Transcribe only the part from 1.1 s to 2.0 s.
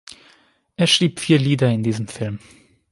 vier Lieder in